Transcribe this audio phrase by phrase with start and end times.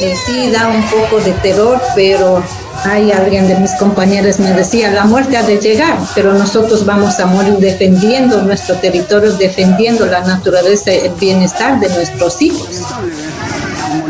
[0.00, 2.42] Y sí, da un poco de terror, pero
[2.84, 7.20] hay alguien de mis compañeros me decía, la muerte ha de llegar, pero nosotros vamos
[7.20, 12.82] a morir defendiendo nuestro territorio, defendiendo la naturaleza, el bienestar de nuestros hijos.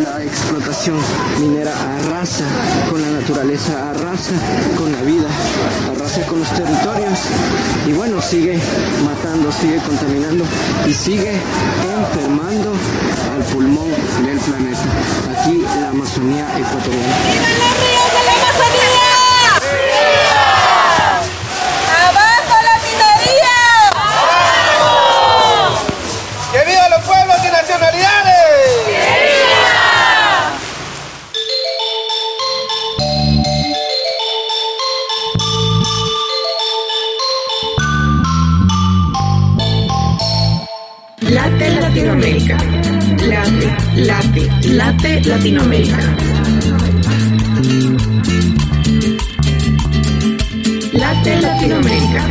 [0.05, 0.99] La explotación
[1.41, 2.45] minera arrasa
[2.89, 4.33] con la naturaleza, arrasa
[4.77, 5.29] con la vida,
[6.19, 7.21] con los territorios
[7.87, 8.59] y bueno, sigue
[9.05, 10.45] matando, sigue contaminando
[10.89, 12.73] y sigue enfermando
[13.33, 13.91] al pulmón
[14.25, 14.83] del planeta.
[15.31, 18.20] Aquí la Amazonía ecuatoriana.
[44.81, 45.99] Late, Latinoamérica.
[50.93, 52.23] Late Latinoamérica.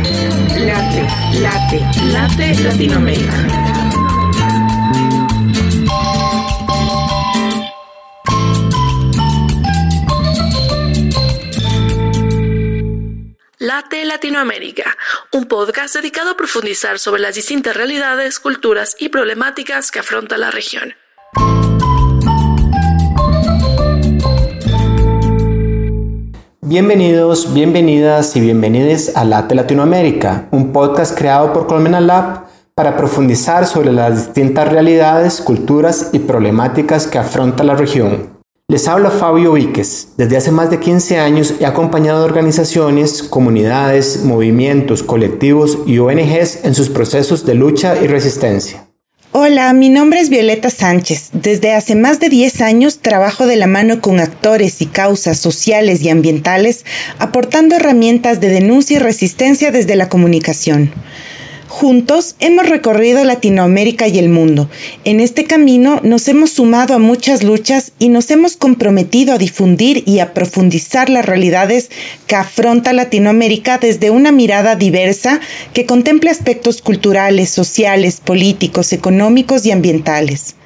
[0.58, 1.02] Late,
[1.44, 1.78] late,
[2.12, 3.36] late Latinoamérica.
[13.60, 14.96] Late Latinoamérica,
[15.30, 20.50] un podcast dedicado a profundizar sobre las distintas realidades, culturas y problemáticas que afronta la
[20.50, 20.99] región.
[26.70, 32.44] Bienvenidos, bienvenidas y bienvenidos a Late Latinoamérica, un podcast creado por Colmena Lab
[32.76, 38.38] para profundizar sobre las distintas realidades, culturas y problemáticas que afronta la región.
[38.68, 40.12] Les habla Fabio Víquez.
[40.16, 46.64] Desde hace más de 15 años he acompañado a organizaciones, comunidades, movimientos, colectivos y ONGs
[46.64, 48.89] en sus procesos de lucha y resistencia.
[49.32, 51.28] Hola, mi nombre es Violeta Sánchez.
[51.32, 56.02] Desde hace más de 10 años trabajo de la mano con actores y causas sociales
[56.02, 56.84] y ambientales,
[57.20, 60.90] aportando herramientas de denuncia y resistencia desde la comunicación.
[61.80, 64.68] Juntos hemos recorrido Latinoamérica y el mundo.
[65.06, 70.02] En este camino nos hemos sumado a muchas luchas y nos hemos comprometido a difundir
[70.06, 71.88] y a profundizar las realidades
[72.26, 75.40] que afronta Latinoamérica desde una mirada diversa
[75.72, 80.56] que contemple aspectos culturales, sociales, políticos, económicos y ambientales.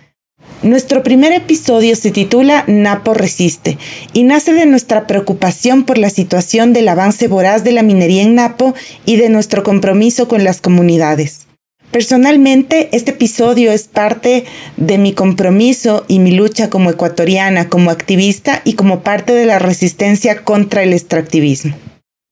[0.65, 3.77] Nuestro primer episodio se titula Napo Resiste
[4.15, 8.35] y nace de nuestra preocupación por la situación del avance voraz de la minería en
[8.35, 8.73] Napo
[9.05, 11.47] y de nuestro compromiso con las comunidades.
[11.91, 14.47] Personalmente, este episodio es parte
[14.79, 19.59] de mi compromiso y mi lucha como ecuatoriana, como activista y como parte de la
[19.59, 21.77] resistencia contra el extractivismo.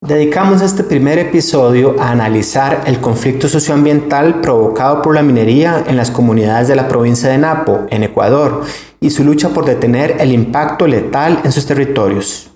[0.04, 6.10] Dedicamos este primer episodio a analizar el conflicto socioambiental provocado por la minería en las
[6.10, 8.62] comunidades de la provincia de Napo, en Ecuador,
[8.98, 12.50] y su lucha por detener el impacto letal en sus territorios.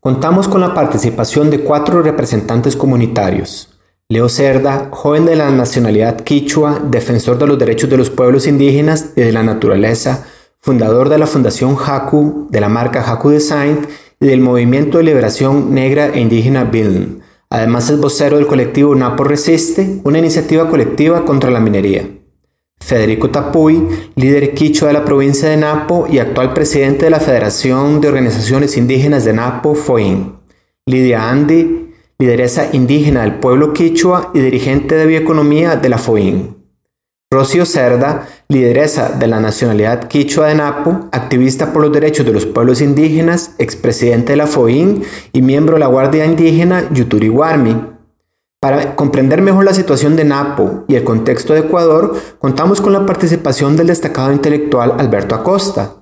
[0.00, 3.70] Contamos con la participación de cuatro representantes comunitarios.
[4.10, 9.12] Leo Cerda, joven de la nacionalidad quichua, defensor de los derechos de los pueblos indígenas
[9.16, 10.26] y de la naturaleza,
[10.58, 13.86] fundador de la Fundación Haku, de la marca Haku Design
[14.28, 17.22] del Movimiento de Liberación Negra e Indígena BILN.
[17.50, 22.08] Además es vocero del colectivo Napo Resiste, una iniciativa colectiva contra la minería.
[22.80, 28.00] Federico Tapuy, líder quichua de la provincia de Napo y actual presidente de la Federación
[28.00, 30.34] de Organizaciones Indígenas de Napo, FOIN.
[30.86, 36.61] Lidia Andy, lideresa indígena del pueblo quichua y dirigente de bioeconomía de la FOIN.
[37.32, 42.44] Rocío Cerda, lideresa de la nacionalidad quichua de Napo, activista por los derechos de los
[42.44, 47.86] pueblos indígenas, expresidente de la FOIN y miembro de la Guardia Indígena Yuturi Guarmi.
[48.60, 53.06] Para comprender mejor la situación de Napo y el contexto de Ecuador, contamos con la
[53.06, 55.94] participación del destacado intelectual Alberto Acosta,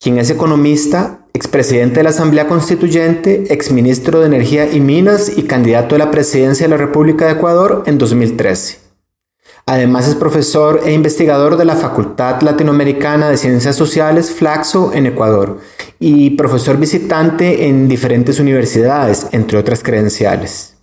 [0.00, 5.94] quien es economista, expresidente de la Asamblea Constituyente, exministro de Energía y Minas y candidato
[5.94, 8.79] a la presidencia de la República de Ecuador en 2013.
[9.70, 15.60] Además es profesor e investigador de la Facultad Latinoamericana de Ciencias Sociales Flaxo en Ecuador
[16.00, 20.74] y profesor visitante en diferentes universidades, entre otras credenciales.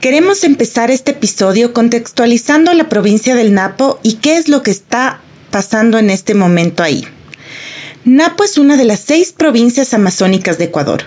[0.00, 5.20] Queremos empezar este episodio contextualizando la provincia del Napo y qué es lo que está
[5.50, 7.04] pasando en este momento ahí.
[8.04, 11.02] Napo es una de las seis provincias amazónicas de Ecuador.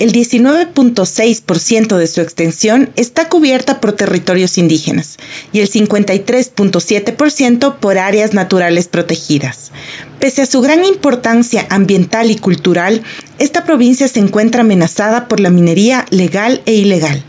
[0.00, 5.18] El 19.6% de su extensión está cubierta por territorios indígenas
[5.52, 9.72] y el 53.7% por áreas naturales protegidas.
[10.18, 13.02] Pese a su gran importancia ambiental y cultural,
[13.38, 17.22] esta provincia se encuentra amenazada por la minería legal e ilegal.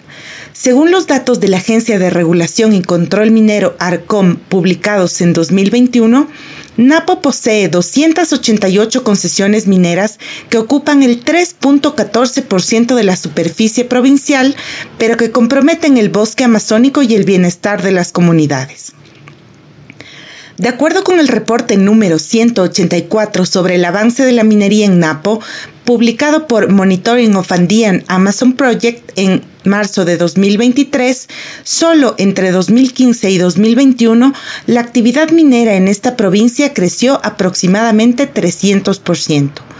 [0.53, 6.29] Según los datos de la Agencia de Regulación y Control Minero ARCOM publicados en 2021,
[6.77, 10.19] Napo posee 288 concesiones mineras
[10.49, 14.55] que ocupan el 3.14% de la superficie provincial,
[14.97, 18.93] pero que comprometen el bosque amazónico y el bienestar de las comunidades.
[20.61, 25.41] De acuerdo con el reporte número 184 sobre el avance de la minería en Napo,
[25.85, 31.29] publicado por Monitoring of Andean Amazon Project en marzo de 2023,
[31.63, 34.35] solo entre 2015 y 2021,
[34.67, 39.70] la actividad minera en esta provincia creció aproximadamente 300%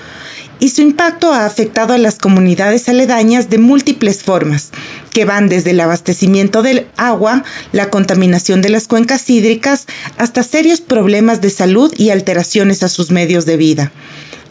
[0.61, 4.69] y su impacto ha afectado a las comunidades aledañas de múltiples formas,
[5.11, 9.87] que van desde el abastecimiento del agua, la contaminación de las cuencas hídricas,
[10.17, 13.91] hasta serios problemas de salud y alteraciones a sus medios de vida.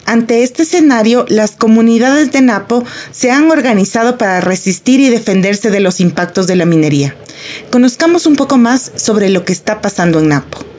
[0.05, 5.79] Ante este escenario, las comunidades de Napo se han organizado para resistir y defenderse de
[5.79, 7.15] los impactos de la minería.
[7.71, 10.70] Conozcamos un poco más sobre lo que está pasando en Napo.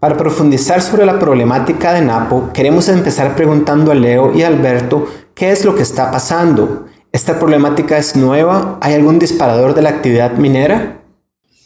[0.00, 5.50] Para profundizar sobre la problemática de Napo, queremos empezar preguntando a Leo y Alberto qué
[5.50, 6.86] es lo que está pasando.
[7.12, 8.78] ¿Esta problemática es nueva?
[8.80, 11.02] ¿Hay algún disparador de la actividad minera?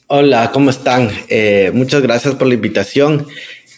[0.08, 1.10] Hola, ¿cómo están?
[1.28, 3.24] Eh, muchas gracias por la invitación.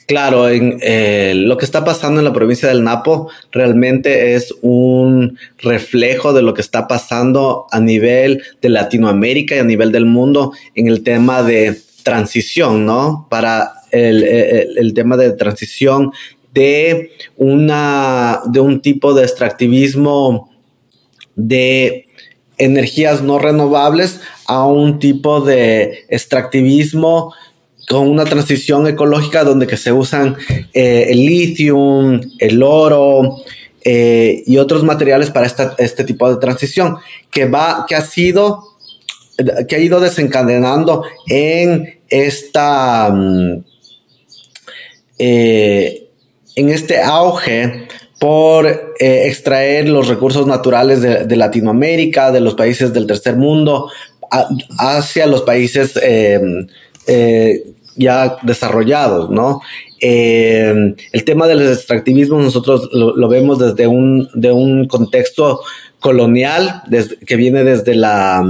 [0.06, 6.32] Claro, eh, lo que está pasando en la provincia del Napo realmente es un reflejo
[6.32, 10.88] de lo que está pasando a nivel de Latinoamérica y a nivel del mundo en
[10.88, 13.26] el tema de transición, ¿no?
[13.28, 16.12] Para el, tema de transición
[16.52, 20.50] de, una, de un tipo de extractivismo
[21.34, 22.06] de
[22.58, 27.34] energías no renovables a un tipo de extractivismo
[27.88, 30.36] con una transición ecológica donde que se usan
[30.72, 33.36] eh, el litio, el oro
[33.84, 35.46] eh, y otros materiales para
[35.78, 36.96] este tipo de transición
[37.30, 38.64] que va, que ha sido,
[39.68, 43.64] que ha ido desencadenando en esta mm,
[45.18, 46.08] eh,
[46.54, 53.06] en este auge por eh, extraer los recursos naturales de, Latinoamérica, de los países del
[53.06, 53.90] tercer mundo,
[54.78, 56.40] hacia los países eh,
[57.96, 59.60] ya desarrollados, ¿no?
[59.98, 65.62] el tema del extractivismo nosotros lo, vemos desde un, de un contexto
[66.00, 66.82] colonial
[67.26, 68.42] que viene desde la,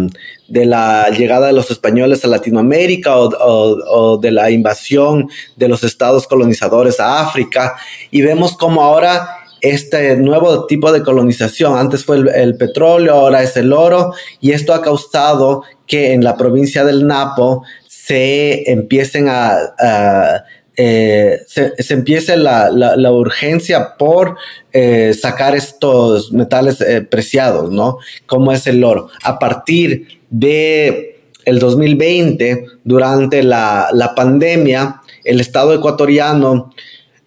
[0.49, 6.27] de la llegada de los españoles a Latinoamérica o, de la invasión de los estados
[6.27, 7.75] colonizadores a África
[8.11, 9.29] y vemos como ahora
[9.63, 14.75] este nuevo tipo de colonización, antes fue el, petróleo, ahora es el oro y esto
[14.75, 17.63] ha causado que en la provincia del Napo
[18.07, 20.45] se empiecen a
[20.79, 24.37] eh, se, empiece la, la, urgencia por
[24.75, 27.97] eh, sacar estos metales eh, preciados, ¿no?
[28.27, 29.09] Como es el oro.
[29.23, 36.75] A partir de el 2020, durante la, la pandemia, el Estado ecuatoriano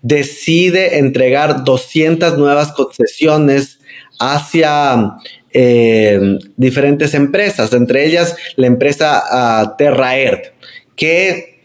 [0.03, 3.79] decide entregar 200 nuevas concesiones
[4.19, 5.15] hacia
[6.55, 10.53] diferentes empresas, entre ellas la empresa uh, Terraert,
[10.95, 11.61] que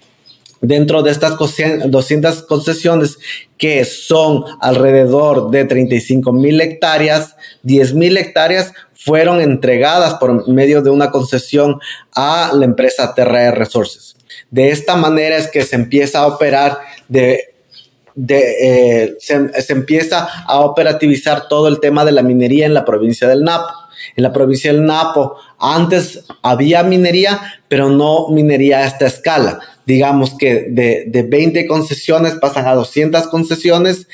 [0.61, 3.19] dentro de estas 200 concesiones
[3.59, 10.91] que son alrededor de 35 mil hectáreas, 10 mil hectáreas fueron entregadas por medio de
[10.91, 11.79] una concesión
[12.15, 14.17] a la empresa Terra Resources.
[14.51, 16.79] De esta manera es que se empieza a operar
[17.09, 17.54] de
[18.29, 23.43] eh, se, empieza a operativizar todo el tema de la minería en la provincia del
[23.43, 23.73] Napo.
[24.17, 30.37] En la provincia del Napo antes había minería, pero no minería a esta escala digamos
[30.39, 34.09] que de, de 20 concesiones pasan a 200 concesiones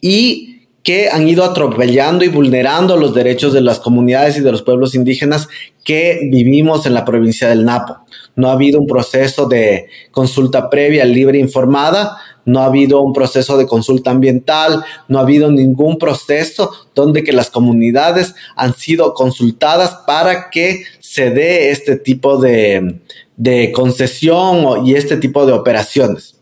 [0.00, 4.62] y que han ido atropellando y vulnerando los derechos de las comunidades y de los
[4.62, 5.48] pueblos indígenas
[5.84, 7.98] que vivimos en la provincia del Napo.
[8.36, 12.16] No ha habido un proceso de consulta previa, libre, informada,
[12.48, 17.32] no ha habido un proceso de consulta ambiental, no ha habido ningún proceso donde que
[17.32, 23.00] las comunidades han sido consultadas para que se dé este tipo de,
[23.36, 26.36] de concesión y este tipo de operaciones.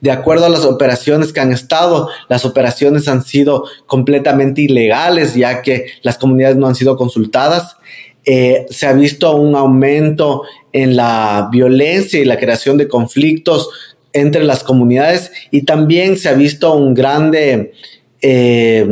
[0.00, 5.60] De acuerdo a las operaciones que han estado, las operaciones han sido completamente ilegales ya
[5.60, 7.76] que las comunidades no han sido consultadas.
[8.24, 13.70] Eh, se ha visto un aumento en la violencia y la creación de conflictos
[14.12, 17.72] entre las comunidades y también se ha visto un grande
[18.20, 18.86] eh,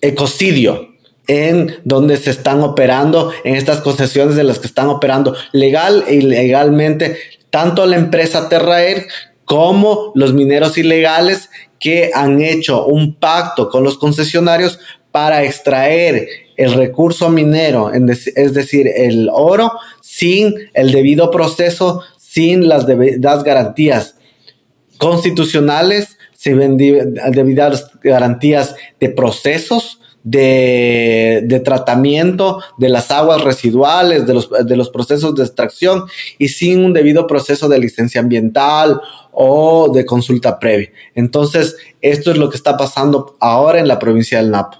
[0.00, 0.94] ecocidio
[1.26, 6.16] en donde se están operando, en estas concesiones de las que están operando legal e
[6.16, 7.16] ilegalmente,
[7.50, 9.06] tanto la empresa Terraer
[9.44, 14.78] como los mineros ilegales que han hecho un pacto con los concesionarios
[15.10, 22.02] para extraer el recurso minero, es decir, el oro, sin el debido proceso,
[22.34, 24.16] sin las debidas garantías
[24.98, 34.76] constitucionales, ven debidas garantías de procesos, de, tratamiento de las aguas residuales, de los, de
[34.76, 36.04] los procesos de extracción
[36.38, 39.00] y sin un debido proceso de licencia ambiental
[39.30, 40.90] o de consulta previa.
[41.14, 44.78] Entonces, esto es lo que está pasando ahora en la provincia del Napo.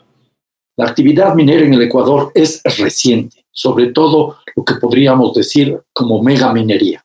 [0.77, 6.21] La actividad minera en el Ecuador es reciente, sobre todo lo que podríamos decir como
[6.21, 7.05] mega minería.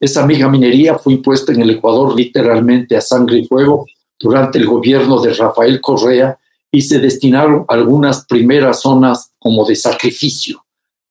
[0.00, 3.86] Esa mega minería fue impuesta en el Ecuador literalmente a sangre y fuego
[4.18, 6.38] durante el gobierno de Rafael Correa
[6.70, 10.64] y se destinaron algunas primeras zonas como de sacrificio.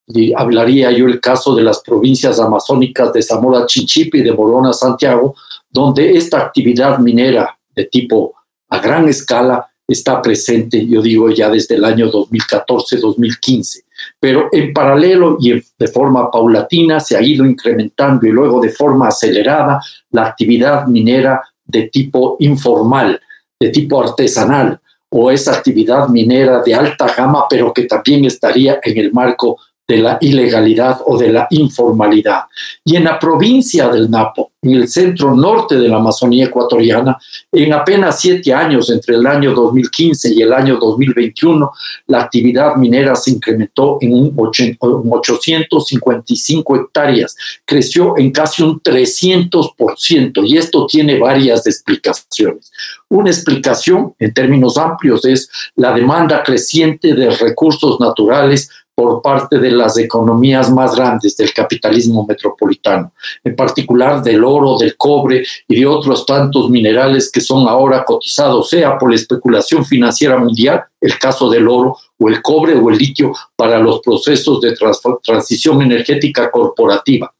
[0.07, 4.71] Y hablaría yo el caso de las provincias amazónicas de Zamora Chinchipe y de Morona
[4.71, 5.35] Santiago,
[5.69, 8.35] donde esta actividad minera de tipo
[8.69, 13.83] a gran escala está presente, yo digo ya desde el año 2014-2015.
[14.19, 19.07] Pero en paralelo y de forma paulatina se ha ido incrementando y luego de forma
[19.07, 19.79] acelerada
[20.11, 23.19] la actividad minera de tipo informal,
[23.59, 24.79] de tipo artesanal,
[25.09, 29.97] o esa actividad minera de alta gama, pero que también estaría en el marco de
[29.97, 32.41] la ilegalidad o de la informalidad.
[32.83, 37.17] Y en la provincia del Napo, en el centro norte de la Amazonía ecuatoriana,
[37.51, 41.71] en apenas siete años, entre el año 2015 y el año 2021,
[42.07, 50.57] la actividad minera se incrementó en un 855 hectáreas, creció en casi un 300%, y
[50.57, 52.69] esto tiene varias explicaciones.
[53.07, 59.69] Una explicación, en términos amplios, es la demanda creciente de recursos naturales por parte de
[59.69, 63.11] las economías más grandes del capitalismo metropolitano,
[63.43, 68.71] en particular del oro, del cobre y de otros tantos minerales que son ahora cotizados,
[68.71, 72.97] sea por la especulación financiera mundial, el caso del oro, o el cobre o el
[72.97, 74.73] litio para los procesos de
[75.21, 77.31] transición energética corporativa.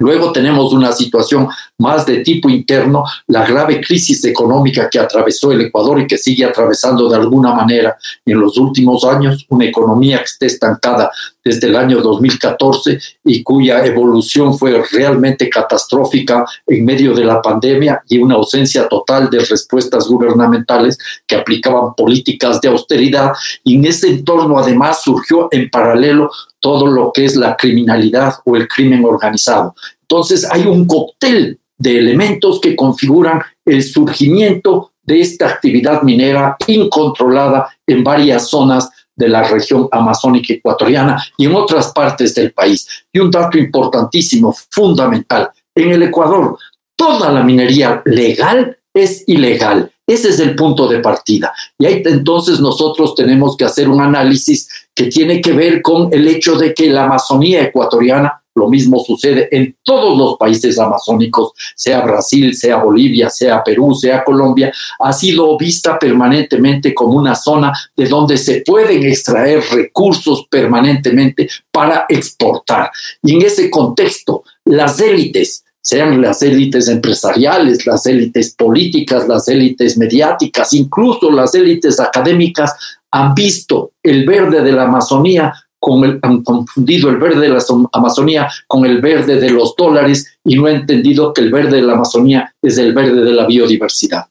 [0.00, 1.46] Luego tenemos una situación
[1.78, 6.44] más de tipo interno, la grave crisis económica que atravesó el Ecuador y que sigue
[6.44, 11.10] atravesando de alguna manera en los últimos años, una economía que está estancada
[11.44, 18.02] desde el año 2014 y cuya evolución fue realmente catastrófica en medio de la pandemia
[18.08, 23.32] y una ausencia total de respuestas gubernamentales que aplicaban políticas de austeridad.
[23.64, 26.30] Y en ese entorno además surgió en paralelo
[26.60, 29.74] todo lo que es la criminalidad o el crimen organizado.
[30.02, 37.68] Entonces hay un cóctel de elementos que configuran el surgimiento de esta actividad minera incontrolada
[37.86, 42.86] en varias zonas de la región amazónica ecuatoriana y en otras partes del país.
[43.12, 46.58] Y un dato importantísimo, fundamental, en el Ecuador,
[46.96, 49.90] toda la minería legal es ilegal.
[50.10, 51.52] Ese es el punto de partida.
[51.78, 56.26] Y ahí entonces nosotros tenemos que hacer un análisis que tiene que ver con el
[56.26, 62.00] hecho de que la Amazonía ecuatoriana, lo mismo sucede en todos los países amazónicos, sea
[62.00, 68.06] Brasil, sea Bolivia, sea Perú, sea Colombia, ha sido vista permanentemente como una zona de
[68.06, 72.90] donde se pueden extraer recursos permanentemente para exportar.
[73.22, 79.96] Y en ese contexto, las élites, sean las élites empresariales, las élites políticas, las élites
[79.96, 82.74] mediáticas, incluso las élites académicas,
[83.10, 87.62] han visto el verde de la Amazonía con el, han confundido el verde de la
[87.92, 91.82] Amazonía con el verde de los dólares y no han entendido que el verde de
[91.82, 94.26] la Amazonía es el verde de la biodiversidad.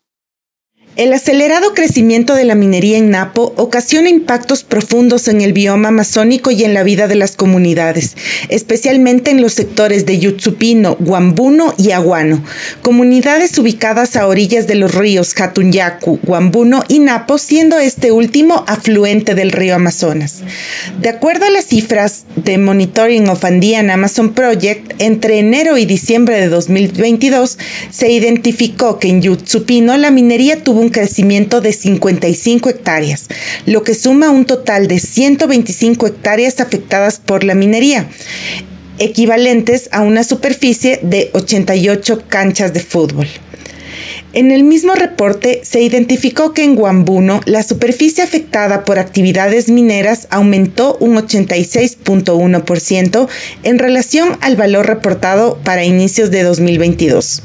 [1.00, 6.52] El acelerado crecimiento de la minería en Napo ocasiona impactos profundos en el bioma amazónico
[6.52, 8.18] y en la vida de las comunidades,
[8.50, 12.44] especialmente en los sectores de Yutsupino, Guambuno y Aguano,
[12.82, 19.36] comunidades ubicadas a orillas de los ríos Jatunyacu, Guambuno y Napo, siendo este último afluente
[19.36, 20.42] del río Amazonas.
[21.02, 26.42] De acuerdo a las cifras de Monitoring of Andean Amazon Project, entre enero y diciembre
[26.42, 27.58] de 2022
[27.90, 33.28] se identificó que en Yutsupino la minería tuvo un crecimiento de 55 hectáreas,
[33.66, 38.08] lo que suma un total de 125 hectáreas afectadas por la minería,
[39.00, 43.28] equivalentes a una superficie de 88 canchas de fútbol.
[44.32, 50.28] En el mismo reporte se identificó que en Guambuno la superficie afectada por actividades mineras
[50.30, 53.28] aumentó un 86.1%
[53.64, 57.42] en relación al valor reportado para inicios de 2022.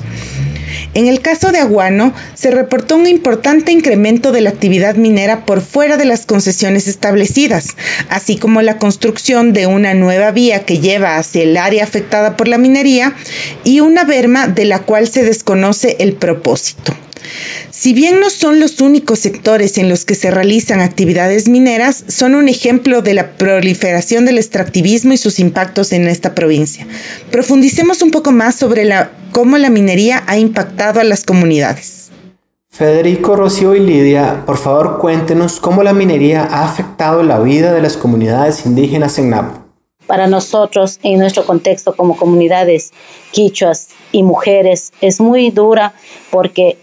[0.95, 5.61] En el caso de Aguano, se reportó un importante incremento de la actividad minera por
[5.61, 7.69] fuera de las concesiones establecidas,
[8.09, 12.49] así como la construcción de una nueva vía que lleva hacia el área afectada por
[12.49, 13.15] la minería
[13.65, 16.95] y una berma de la cual se desconoce el propósito.
[17.71, 22.35] Si bien no son los únicos sectores en los que se realizan actividades mineras, son
[22.35, 26.87] un ejemplo de la proliferación del extractivismo y sus impactos en esta provincia.
[27.31, 32.05] Profundicemos un poco más sobre la, cómo la minería ha impactado a las comunidades.
[32.71, 37.81] Federico, Rocío y Lidia, por favor cuéntenos cómo la minería ha afectado la vida de
[37.81, 39.61] las comunidades indígenas en Napo.
[40.07, 42.93] Para nosotros, en nuestro contexto como comunidades
[43.31, 45.95] quichuas y mujeres, es muy dura
[46.31, 46.77] porque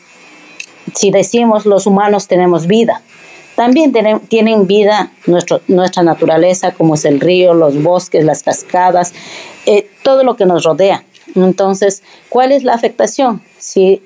[0.94, 3.02] si decimos los humanos tenemos vida,
[3.56, 3.94] también
[4.28, 9.14] tienen vida nuestro, nuestra naturaleza, como es el río, los bosques, las cascadas,
[9.66, 11.04] eh, todo lo que nos rodea.
[11.36, 13.42] Entonces, ¿cuál es la afectación?
[13.60, 14.02] Si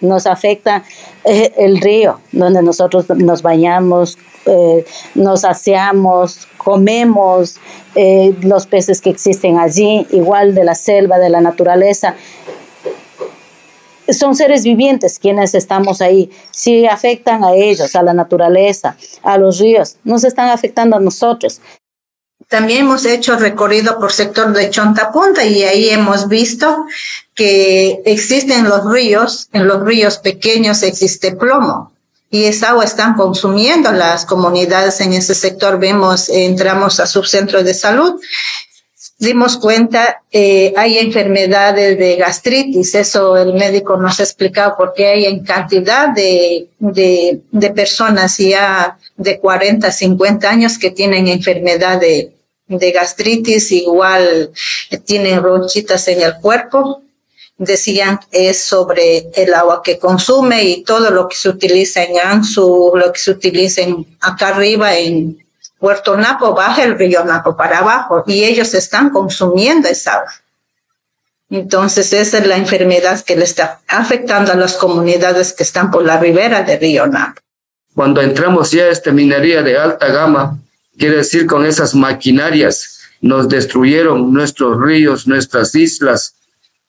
[0.00, 0.84] nos afecta
[1.24, 7.58] eh, el río, donde nosotros nos bañamos, eh, nos aseamos, comemos,
[8.42, 12.16] los peces que existen allí, igual de la selva, de la naturaleza.
[14.08, 16.30] Son seres vivientes quienes estamos ahí.
[16.50, 21.60] Si afectan a ellos, a la naturaleza, a los ríos, nos están afectando a nosotros.
[22.48, 26.84] También hemos hecho recorrido por sector de Chontapunta y ahí hemos visto
[27.34, 31.94] que existen los ríos, en los ríos pequeños existe plomo
[32.34, 35.78] y esa agua están consumiendo las comunidades en ese sector.
[35.78, 38.20] Vemos, entramos a subcentros de salud,
[39.18, 45.24] dimos cuenta, eh, hay enfermedades de gastritis, eso el médico nos ha explicado porque hay
[45.26, 52.32] en cantidad de, de, de personas ya de 40, 50 años que tienen enfermedad de,
[52.66, 54.50] de gastritis, igual
[55.04, 57.02] tienen ronchitas en el cuerpo.
[57.56, 62.92] Decían es sobre el agua que consume y todo lo que se utiliza en Ansu,
[62.96, 63.82] lo que se utiliza
[64.20, 65.43] acá arriba en
[65.84, 70.32] Puerto Napo, baja el río Napo para abajo y ellos están consumiendo esa agua.
[71.50, 76.02] Entonces esa es la enfermedad que le está afectando a las comunidades que están por
[76.02, 77.38] la ribera del río Napo.
[77.94, 80.58] Cuando entramos ya a esta minería de alta gama,
[80.96, 86.34] quiere decir con esas maquinarias, nos destruyeron nuestros ríos, nuestras islas,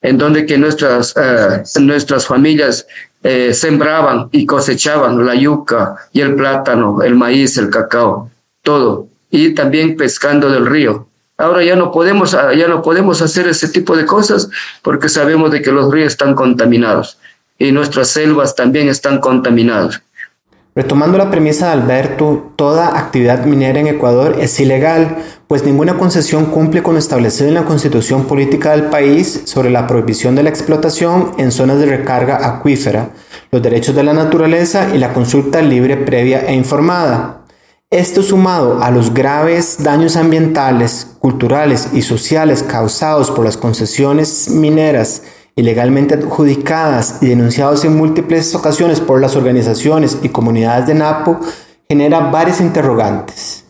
[0.01, 2.87] en donde que nuestras, eh, nuestras familias
[3.23, 8.31] eh, sembraban y cosechaban la yuca y el plátano, el maíz, el cacao,
[8.65, 11.07] todo, y también pescando del río.
[11.37, 14.49] Ahora ya no podemos, ah, ya no podemos hacer ese tipo de cosas
[14.81, 17.17] porque sabemos de que los ríos están contaminados
[17.57, 20.01] y nuestras selvas también están contaminadas.
[20.77, 26.47] Retomando la premisa de Alberto, toda actividad minera en Ecuador es ilegal, pues ninguna concesión
[26.47, 30.49] cumple con lo establecido en la constitución política del país sobre la prohibición de la
[30.49, 33.11] explotación en zonas de recarga acuífera,
[33.51, 37.44] los derechos de la naturaleza y la consulta libre, previa e informada.
[37.91, 45.21] Esto sumado a los graves daños ambientales, culturales y sociales causados por las concesiones mineras
[45.55, 51.39] ilegalmente adjudicadas y denunciados en múltiples ocasiones por las organizaciones y comunidades de Napo,
[51.87, 53.63] genera varias interrogantes.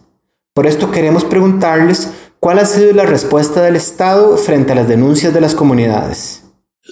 [0.53, 5.33] Por esto queremos preguntarles cuál ha sido la respuesta del Estado frente a las denuncias
[5.33, 6.43] de las comunidades.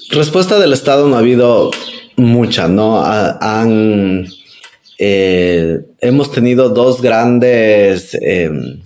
[0.10, 1.72] Respuesta del Estado no ha habido
[2.18, 3.02] mucha, ¿no?
[3.04, 4.28] Han,
[5.00, 8.82] eh, hemos tenido dos grandes em,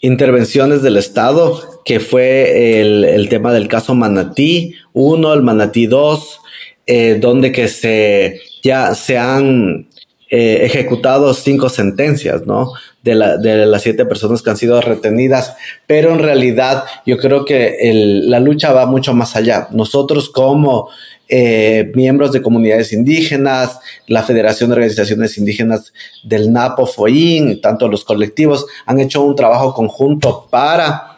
[0.00, 6.40] intervenciones del Estado, que fue el, tema del caso Manatí 1, el Manatí 2,
[6.86, 9.88] eh, donde que se ya se han
[10.30, 12.72] eh, ejecutado cinco sentencias, ¿no?
[13.02, 15.54] De, las siete personas que han sido retenidas,
[15.86, 17.76] pero en realidad yo creo que
[18.24, 19.68] la lucha va mucho más allá.
[19.70, 20.88] Nosotros como
[21.28, 28.04] eh, miembros de comunidades indígenas, la Federación de Organizaciones Indígenas del Napo, FOIN, tanto los
[28.04, 31.13] colectivos, han hecho un trabajo conjunto para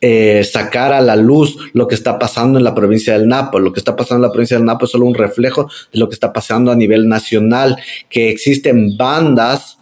[0.00, 3.58] eh, sacar a la luz lo que está pasando en la provincia del Napo.
[3.58, 6.08] Lo que está pasando en la provincia del Napo es solo un reflejo de lo
[6.08, 7.76] que está pasando a nivel nacional,
[8.08, 9.78] que existen bandas,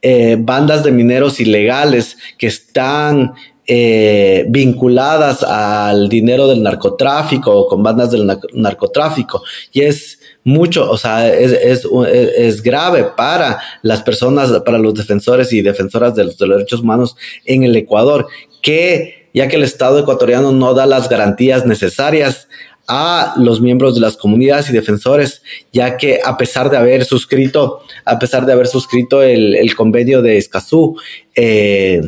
[0.00, 3.34] eh, bandas de mineros ilegales que están
[3.70, 9.42] eh, vinculadas al dinero del narcotráfico o con bandas del narcotráfico.
[9.72, 16.14] Y es mucho, o sea, es, grave para las personas, para los defensores y defensoras
[16.14, 18.26] de los, derechos humanos en el Ecuador,
[18.62, 22.48] que ya que el Estado ecuatoriano no da las garantías necesarias
[22.88, 25.42] a los miembros de las comunidades y defensores,
[25.72, 30.38] ya que a pesar de haber suscrito, a pesar de haber suscrito el, convenio de
[30.38, 30.96] Escazú,
[31.34, 32.00] eh,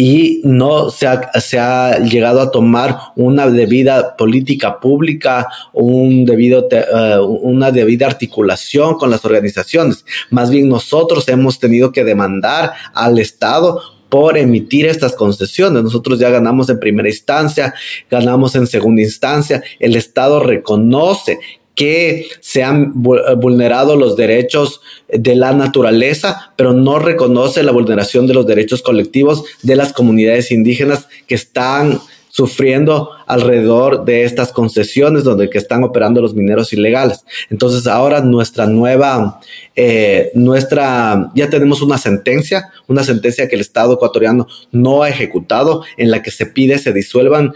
[0.00, 7.72] y no se ha, llegado a tomar una debida política pública, un debido uh, una
[7.72, 10.04] debida articulación con las organizaciones.
[10.30, 15.82] Más bien nosotros hemos tenido que demandar al Estado por emitir estas concesiones.
[15.82, 17.74] Nosotros ya ganamos en primera instancia,
[18.10, 19.62] ganamos en segunda instancia.
[19.78, 21.38] El Estado reconoce
[21.74, 28.34] que se han vulnerado los derechos de la naturaleza, pero no reconoce la vulneración de
[28.34, 32.00] los derechos colectivos de las comunidades indígenas que están
[32.38, 37.24] sufriendo alrededor de estas concesiones donde que están operando los mineros ilegales.
[37.50, 39.40] Entonces ahora nuestra nueva,
[39.74, 45.82] eh, nuestra, ya tenemos una sentencia, una sentencia que el Estado ecuatoriano no ha ejecutado
[45.96, 47.54] en la que se pide se disuelvan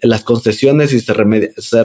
[0.00, 1.84] las concesiones y se remedie, se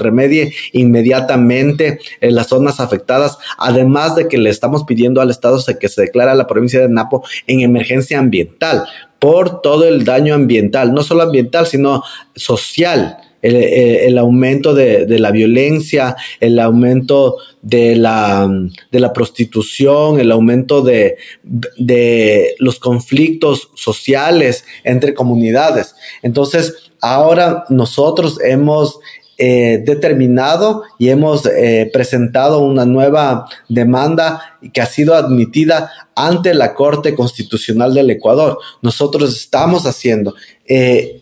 [0.71, 6.03] inmediatamente en las zonas afectadas, además de que le estamos pidiendo al Estado que se
[6.03, 8.85] declara la provincia de Napo en emergencia ambiental
[9.25, 12.03] por todo el daño ambiental, no solo ambiental, sino
[12.35, 13.17] social.
[13.41, 18.47] El, aumento de, la violencia, el aumento de la,
[18.91, 25.95] de la prostitución, el aumento de, de, los conflictos sociales entre comunidades.
[26.21, 28.99] Entonces, ahora nosotros hemos
[29.37, 36.73] eh, determinado y hemos eh, presentado una nueva demanda que ha sido admitida ante la
[36.73, 38.59] Corte Constitucional del Ecuador.
[38.81, 41.21] Nosotros estamos haciendo, eh,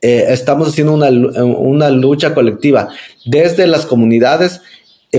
[0.00, 1.10] estamos haciendo una,
[1.44, 2.88] una, lucha colectiva
[3.24, 4.60] desde las comunidades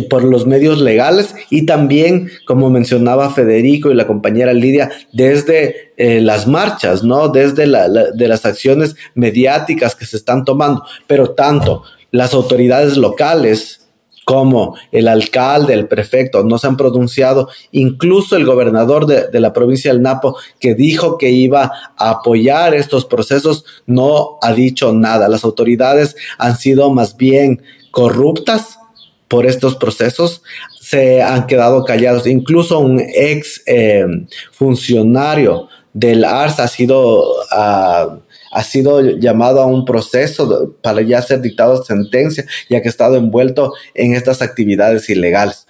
[0.10, 6.48] por los medios legales y también, como mencionaba Federico y la compañera Lidia, desde las
[6.48, 7.30] marchas, ¿no?
[7.30, 13.84] Desde de las acciones mediáticas que se están tomando, pero tanto las autoridades locales
[14.26, 19.92] como el alcalde, el prefecto, no se han pronunciado, incluso el gobernador de, la provincia
[19.92, 25.28] del Napo, que dijo que iba a apoyar estos procesos, no ha dicho nada.
[25.28, 28.80] Las autoridades han sido más bien corruptas
[29.28, 30.42] por estos procesos,
[30.80, 32.28] se han quedado callados.
[32.28, 34.06] Incluso un ex eh,
[34.52, 37.34] funcionario del ARS ha sido...
[37.52, 42.92] Uh, ha sido llamado a un proceso para ya ser dictado sentencia, ya que ha
[42.92, 45.68] estado envuelto en estas actividades ilegales.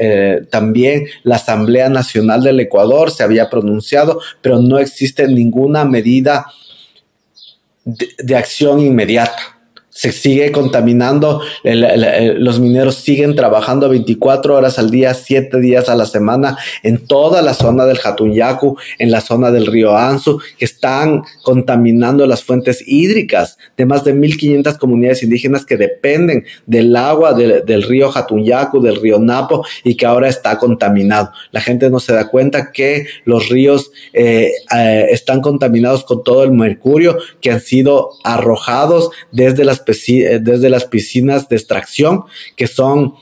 [0.00, 6.46] Eh, también la Asamblea Nacional del Ecuador se había pronunciado, pero no existe ninguna medida
[7.84, 9.55] de acción inmediata
[9.96, 16.04] se sigue contaminando, los mineros siguen trabajando 24 horas al día, 7 días a la
[16.04, 21.22] semana en toda la zona del Jatunyacu, en la zona del río Anzu, que están
[21.42, 27.82] contaminando las fuentes hídricas de más de 1.500 comunidades indígenas que dependen del agua del
[27.82, 31.30] río Jatunyacu, del río Napo y que ahora está contaminado.
[31.52, 36.44] La gente no se da cuenta que los ríos eh, eh, están contaminados con todo
[36.44, 42.24] el mercurio que han sido arrojados desde las desde las piscinas de extracción
[42.56, 43.14] que son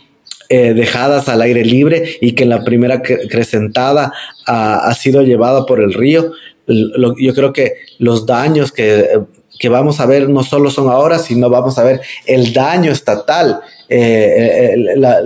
[0.48, 4.12] eh, dejadas al aire libre y que la primera crecentada
[4.46, 6.32] ha, sido llevada por el río.
[6.66, 9.20] yo creo que los daños que,
[9.58, 13.60] que, vamos a ver no solo son ahora, sino vamos a ver el daño estatal,
[13.88, 15.18] eh, la,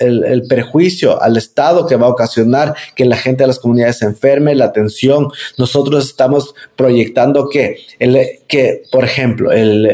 [0.00, 4.06] el, perjuicio al Estado que va a ocasionar que la gente de las comunidades se
[4.06, 5.28] enferme, la atención.
[5.58, 9.86] Nosotros estamos proyectando que, el, que por ejemplo, el,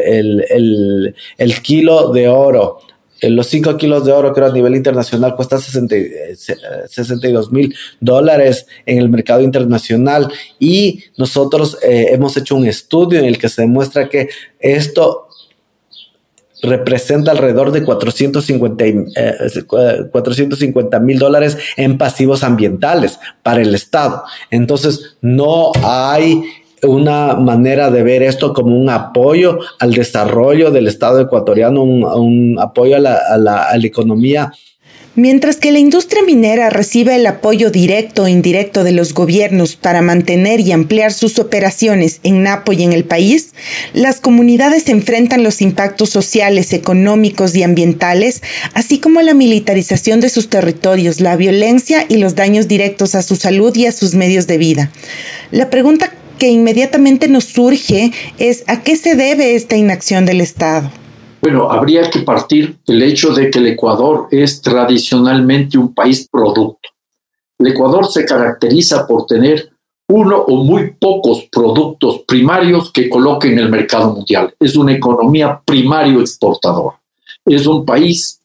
[1.38, 2.80] el, kilo de oro
[3.20, 8.98] eh, los 5 kilos de oro, creo, a nivel internacional cuesta 62 mil dólares en
[8.98, 10.30] el mercado internacional.
[10.58, 15.25] Y nosotros eh, hemos hecho un estudio en el que se demuestra que esto
[16.66, 19.00] representa alrededor de 450 eh,
[21.00, 24.24] mil dólares en pasivos ambientales para el Estado.
[24.50, 26.42] Entonces, no hay
[26.82, 32.96] una manera de ver esto como un apoyo al desarrollo del Estado ecuatoriano, un, apoyo
[32.96, 34.52] a la, a la economía
[35.16, 40.02] Mientras que la industria minera recibe el apoyo directo e indirecto de los gobiernos para
[40.02, 43.54] mantener y ampliar sus operaciones en Napo y en el país,
[43.94, 48.42] las comunidades enfrentan los impactos sociales, económicos y ambientales,
[48.74, 53.36] así como la militarización de sus territorios, la violencia y los daños directos a su
[53.36, 54.90] salud y a sus medios de vida.
[55.50, 60.92] La pregunta que inmediatamente nos surge es ¿a qué se debe esta inacción del Estado?
[61.46, 66.88] Bueno, habría que partir del hecho de que el Ecuador es tradicionalmente un país producto.
[67.60, 69.70] El Ecuador se caracteriza por tener
[70.08, 74.56] uno o muy pocos productos primarios que coloque en el mercado mundial.
[74.58, 77.00] Es una economía primario exportadora.
[77.44, 78.40] Es un país,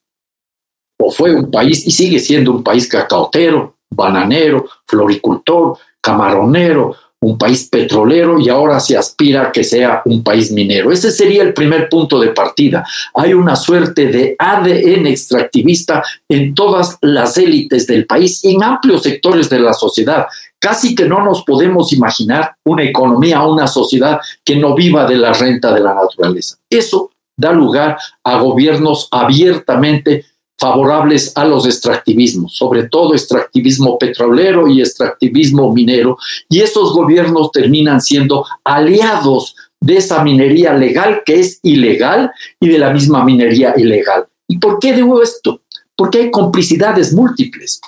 [0.99, 7.69] o fue un país, y sigue siendo un país cacaotero, bananero, floricultor, camaronero, un país
[7.69, 10.91] petrolero y ahora se aspira a que sea un país minero.
[10.91, 12.83] Ese sería el primer punto de partida.
[13.13, 19.49] Hay una suerte de ADN extractivista en todas las élites del país en amplios sectores
[19.49, 20.25] de la sociedad.
[20.57, 25.33] Casi que no nos podemos imaginar una economía, una sociedad que no viva de la
[25.33, 26.57] renta de la naturaleza.
[26.69, 30.25] Eso da lugar a gobiernos abiertamente
[30.61, 37.99] favorables a los extractivismos, sobre todo extractivismo petrolero y extractivismo minero, y estos gobiernos terminan
[37.99, 44.27] siendo aliados de esa minería legal que es ilegal y de la misma minería ilegal.
[44.47, 45.61] ¿Y por qué digo esto?
[45.95, 47.81] Porque hay complicidades múltiples.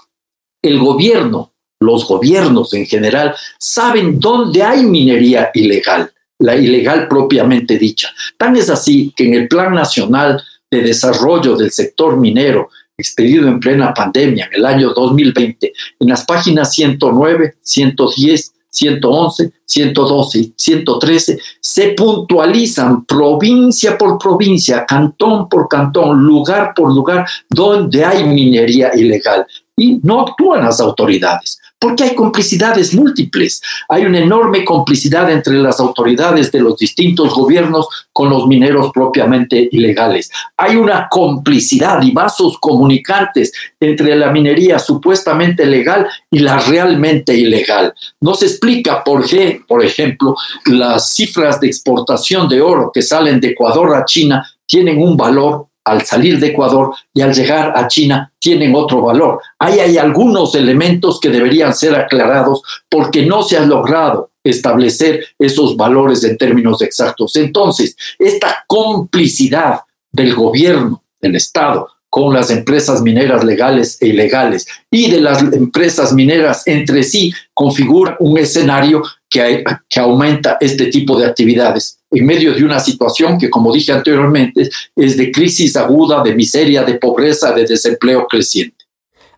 [0.63, 8.09] El gobierno, los gobiernos en general, saben dónde hay minería ilegal, la ilegal propiamente dicha.
[8.35, 10.41] Tan es así que en el Plan Nacional
[10.73, 16.25] de Desarrollo del Sector Minero, expedido en plena pandemia en el año 2020, en las
[16.25, 26.23] páginas 109, 110, 111, 112 y 113 se puntualizan provincia por provincia, cantón por cantón,
[26.23, 29.45] lugar por lugar, donde hay minería ilegal.
[29.75, 33.61] Y no actúan las autoridades porque hay complicidades múltiples.
[33.89, 39.67] Hay una enorme complicidad entre las autoridades de los distintos gobiernos con los mineros propiamente
[39.69, 40.31] ilegales.
[40.55, 47.93] Hay una complicidad y vasos comunicantes entre la minería supuestamente legal y la realmente ilegal.
[48.21, 50.35] No se explica por qué, por ejemplo,
[50.67, 55.67] las cifras de exportación de oro que salen de Ecuador a China tienen un valor
[55.85, 59.41] al salir de Ecuador y al llegar a China tienen otro valor.
[59.59, 65.75] Ahí hay algunos elementos que deberían ser aclarados porque no se ha logrado establecer esos
[65.77, 67.35] valores en términos exactos.
[67.35, 75.09] Entonces, esta complicidad del gobierno, del Estado, con las empresas mineras legales e ilegales y
[75.09, 81.25] de las empresas mineras entre sí configura un escenario que, que aumenta este tipo de
[81.25, 86.35] actividades en medio de una situación que, como dije anteriormente, es de crisis aguda, de
[86.35, 88.85] miseria, de pobreza, de desempleo creciente.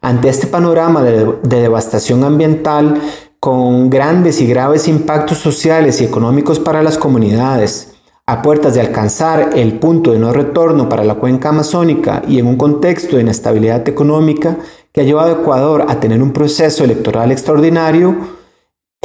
[0.02, 3.02] Ante este panorama de, de devastación ambiental,
[3.40, 7.96] con grandes y graves impactos sociales y económicos para las comunidades,
[8.28, 12.48] a puertas de alcanzar el punto de no retorno para la cuenca amazónica y en
[12.48, 14.58] un contexto de inestabilidad económica
[14.92, 18.16] que ha llevado a Ecuador a tener un proceso electoral extraordinario,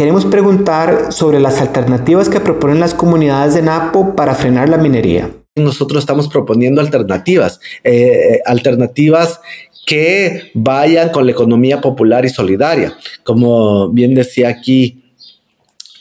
[0.01, 5.31] queremos preguntar sobre las alternativas que proponen las comunidades de Napo para frenar la minería.
[5.57, 9.43] Nosotros estamos proponiendo alternativas, eh, alternativas
[9.85, 12.97] que vayan con la economía popular y solidaria.
[13.25, 15.00] Como bien decía aquí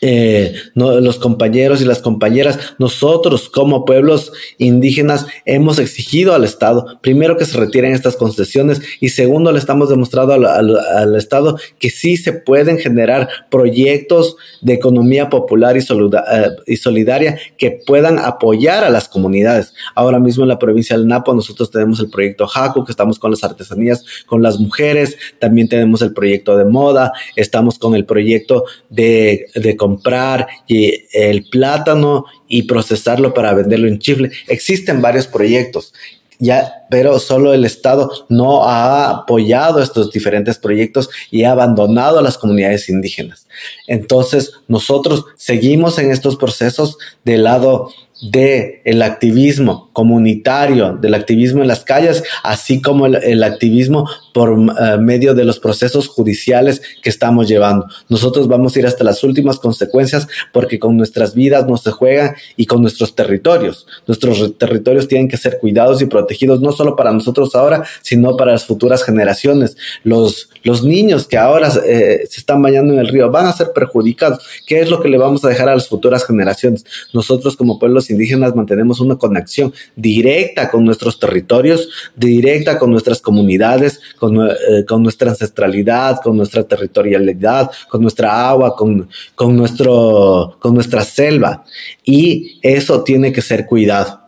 [0.02, 7.38] eh, los compañeros y las compañeras, nosotros como pueblos indígenas hemos exigido al Estado, primero
[7.38, 12.32] que se retiren estas concesiones y segundo le estamos demostrando al, Estado que sí se
[12.32, 19.10] pueden generar proyectos de economía popular y, eh, y, solidaria que puedan apoyar a las
[19.10, 19.74] comunidades.
[19.96, 23.32] Ahora mismo en la provincia del Napo nosotros tenemos el proyecto Jaco, que estamos con
[23.32, 28.64] las artesanías, con las mujeres, también tenemos el proyecto de moda, estamos con el proyecto
[28.90, 34.30] de, de comprar el plátano y procesarlo para venderlo en Chifle.
[34.47, 35.93] Existen varios proyectos,
[36.38, 42.21] ya, pero solo el Estado no ha apoyado estos diferentes proyectos y ha abandonado a
[42.21, 43.47] las comunidades indígenas.
[43.88, 47.89] Entonces, nosotros seguimos en estos procesos del lado
[48.21, 54.97] de el activismo comunitario, del activismo en las calles, así como el, activismo por eh,
[54.97, 57.88] medio de los procesos judiciales que estamos llevando.
[58.10, 62.36] Nosotros vamos a ir hasta las últimas consecuencias porque con nuestras vidas no se juega
[62.58, 63.88] y con nuestros territorios.
[64.06, 68.63] Nuestros territorios tienen que ser cuidados y protegidos solo para nosotros ahora, sino para las
[68.63, 69.76] futuras generaciones.
[70.06, 73.74] Los, los niños que ahora eh, se están bañando en el río van a ser
[73.74, 74.39] perjudicados.
[74.65, 76.86] ¿Qué es lo que le vamos a dejar a las futuras generaciones?
[77.13, 84.00] Nosotros como pueblos indígenas mantenemos una conexión directa con nuestros territorios, directa con nuestras comunidades,
[84.18, 91.04] con, eh, nuestra ancestralidad, con nuestra territorialidad, con nuestra agua, con, con, nuestro, con nuestra
[91.04, 91.65] selva.
[92.06, 94.19] Y eso tiene que ser cuidado.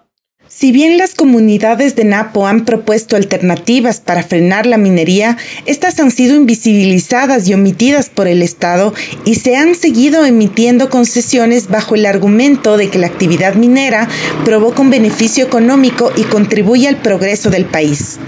[0.53, 6.11] Si bien las comunidades de Napo han propuesto alternativas para frenar la minería, estas han
[6.11, 12.05] sido invisibilizadas y omitidas por el Estado y se han seguido emitiendo concesiones bajo el
[12.05, 14.09] argumento de que la actividad minera
[14.43, 18.19] provoca un beneficio económico y contribuye al progreso del país.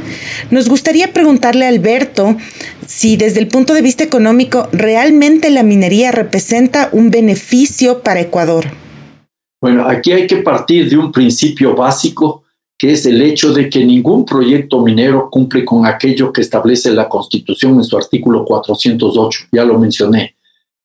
[0.50, 2.38] Nos gustaría preguntarle a Alberto
[2.88, 8.83] si desde el punto de vista económico realmente la minería representa un beneficio para Ecuador.
[9.64, 12.44] Bueno, aquí hay que partir de un principio básico,
[12.78, 17.08] que es el hecho de que ningún proyecto minero cumple con aquello que establece la
[17.08, 20.36] Constitución en su artículo 408, ya lo mencioné.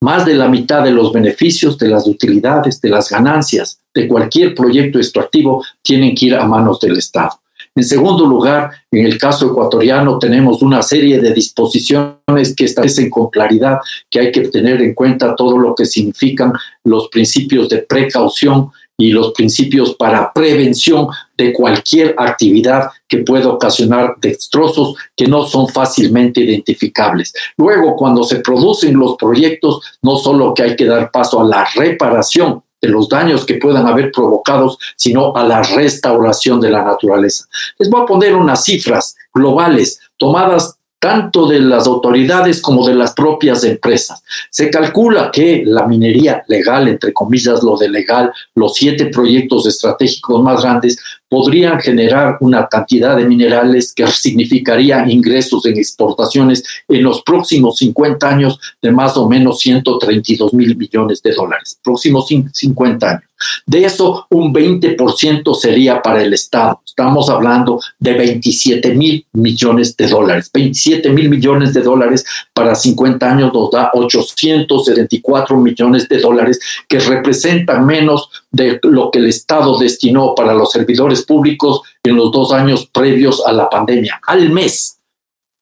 [0.00, 4.54] Más de la mitad de los beneficios, de las utilidades, de las ganancias de cualquier
[4.54, 7.32] proyecto extractivo tienen que ir a manos del Estado.
[7.78, 13.30] En segundo lugar, en el caso ecuatoriano tenemos una serie de disposiciones que establecen con
[13.30, 13.78] claridad
[14.10, 19.12] que hay que tener en cuenta todo lo que significan los principios de precaución y
[19.12, 26.40] los principios para prevención de cualquier actividad que pueda ocasionar destrozos que no son fácilmente
[26.40, 27.32] identificables.
[27.56, 31.64] Luego, cuando se producen los proyectos, no solo que hay que dar paso a la
[31.76, 37.46] reparación de los daños que puedan haber provocados, sino a la restauración de la naturaleza.
[37.78, 43.12] Les voy a poner unas cifras globales tomadas tanto de las autoridades como de las
[43.12, 44.22] propias empresas.
[44.50, 50.42] Se calcula que la minería legal, entre comillas lo de legal, los siete proyectos estratégicos
[50.42, 57.22] más grandes, podrían generar una cantidad de minerales que significaría ingresos en exportaciones en los
[57.22, 61.78] próximos 50 años de más o menos 132 mil millones de dólares.
[61.82, 63.22] Próximos 50 años.
[63.66, 66.80] De eso, un 20% sería para el Estado.
[66.98, 70.50] Estamos hablando de 27 mil millones de dólares.
[70.52, 76.58] 27 mil millones de dólares para 50 años nos da 874 millones de dólares,
[76.88, 82.32] que representan menos de lo que el Estado destinó para los servidores públicos en los
[82.32, 84.97] dos años previos a la pandemia, al mes.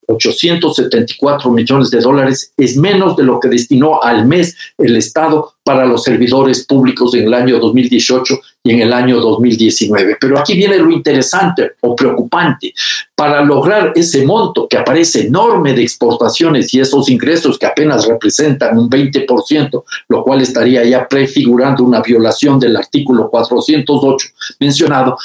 [0.07, 5.85] 874 millones de dólares es menos de lo que destinó al mes el Estado para
[5.85, 10.17] los servidores públicos en el año 2018 y en el año 2019.
[10.21, 12.73] Pero aquí viene lo interesante o preocupante.
[13.15, 18.79] Para lograr ese monto que aparece enorme de exportaciones y esos ingresos que apenas representan
[18.79, 24.29] un 20%, lo cual estaría ya prefigurando una violación del artículo 408
[24.61, 25.17] mencionado,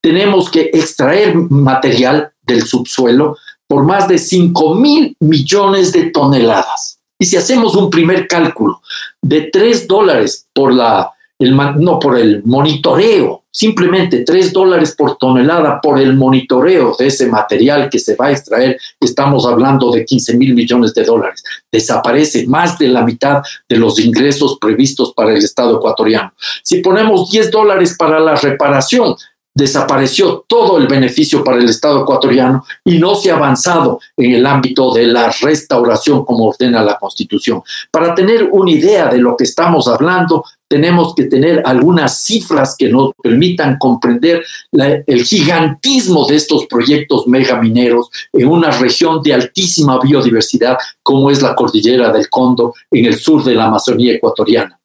[0.00, 3.36] tenemos que extraer material del subsuelo
[3.70, 6.98] por más de 5 mil millones de toneladas.
[7.16, 8.82] Y si hacemos un primer cálculo
[9.22, 15.80] de 3 dólares por la, el, no por el monitoreo, simplemente 3 dólares por tonelada
[15.80, 20.36] por el monitoreo de ese material que se va a extraer, estamos hablando de 15
[20.36, 21.44] mil millones de dólares.
[21.70, 26.32] Desaparece más de la mitad de los ingresos previstos para el Estado ecuatoriano.
[26.64, 29.14] Si ponemos 10 dólares para la reparación,
[29.54, 34.46] desapareció todo el beneficio para el Estado ecuatoriano y no se ha avanzado en el
[34.46, 37.62] ámbito de la restauración como ordena la Constitución.
[37.90, 42.88] Para tener una idea de lo que estamos hablando, tenemos que tener algunas cifras que
[42.88, 50.78] nos permitan comprender el gigantismo de estos proyectos megamineros en una región de altísima biodiversidad
[51.02, 54.79] como es la cordillera del Cóndor en el sur de la Amazonía ecuatoriana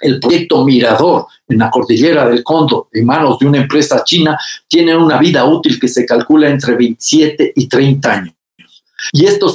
[0.00, 4.96] el proyecto Mirador en la cordillera del Cóndor, en manos de una empresa china, tiene
[4.96, 8.34] una vida útil que se calcula entre 27 y 30 años.
[9.12, 9.46] Y esto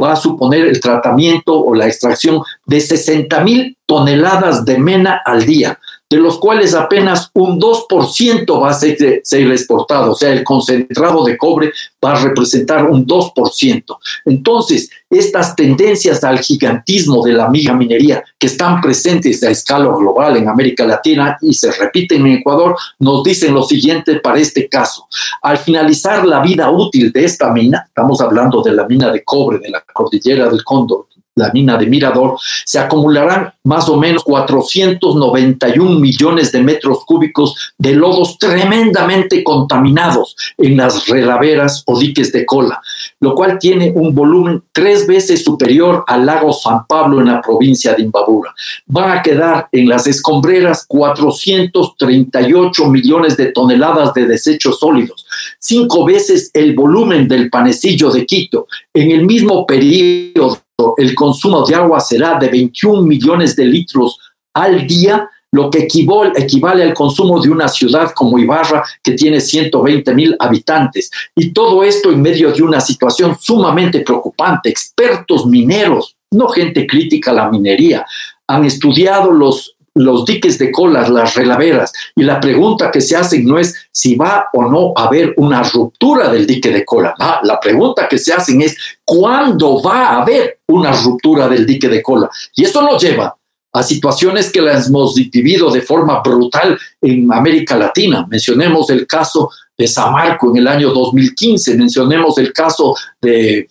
[0.00, 5.44] va a suponer el tratamiento o la extracción de 60 mil toneladas de mena al
[5.44, 5.78] día,
[6.10, 11.38] de los cuales apenas un 2% va a ser, exportado, o sea, el concentrado de
[11.38, 11.72] cobre
[12.04, 13.84] va a representar un 2%.
[14.24, 20.36] Entonces, estas tendencias al gigantismo de la miga minería que están presentes a escala global
[20.36, 25.06] en América Latina y se repiten en Ecuador, nos dicen lo siguiente para este caso.
[25.42, 29.58] Al finalizar la vida útil de esta mina, estamos hablando de la mina de cobre
[29.58, 31.06] de la cordillera del Cóndor,
[31.40, 37.94] la mina de Mirador, se acumularán más o menos 491 millones de metros cúbicos de
[37.94, 42.80] lodos tremendamente contaminados en las relaveras o diques de cola,
[43.20, 47.94] lo cual tiene un volumen tres veces superior al lago San Pablo en la provincia
[47.94, 48.54] de Imbabura.
[48.86, 55.26] Van a quedar en las escombreras 438 millones de toneladas de desechos sólidos,
[55.58, 58.66] cinco veces el volumen del panecillo de Quito.
[58.92, 60.58] En el mismo periodo
[60.96, 64.18] el consumo de agua será de 21 millones de litros
[64.54, 70.14] al día, lo que equivale, al consumo de una ciudad como Ibarra, que tiene 120
[70.14, 71.10] mil habitantes.
[71.34, 74.68] Y todo esto en medio de una situación sumamente preocupante.
[74.68, 78.06] Expertos mineros, no gente crítica a la minería,
[78.46, 83.44] han estudiado los los diques de colas, las relaveras, y la pregunta que se hacen
[83.44, 87.14] no es si va o no a haber una ruptura del dique de cola.
[87.42, 92.02] la pregunta que se hacen es cuándo va a haber una ruptura del dique de
[92.02, 92.30] cola.
[92.54, 93.36] Y esto nos lleva
[93.72, 98.26] a situaciones que las hemos vivido de forma brutal en América Latina.
[98.28, 103.68] Mencionemos el caso de Samarco en el año 2015, mencionemos el caso de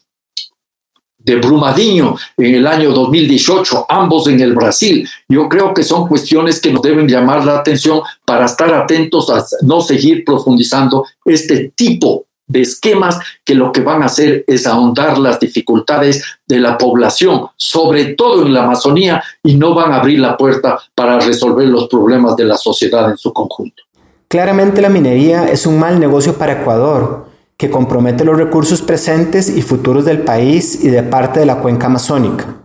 [1.30, 5.08] de Brumadinho en el año 2018, ambos en el Brasil.
[5.28, 9.46] Yo creo que son cuestiones que nos deben llamar la atención para estar atentos a
[9.62, 15.20] no seguir profundizando este tipo de esquemas que lo que van a hacer es ahondar
[15.20, 20.20] las dificultades de la población, sobre todo en la Amazonía, y no van a abrir
[20.20, 23.84] la puerta para resolver los problemas de la sociedad en su conjunto.
[24.28, 27.29] Claramente la minería es un mal negocio para Ecuador
[27.60, 31.88] que compromete los recursos presentes y futuros del país y de parte de la cuenca
[31.88, 32.56] amazónica.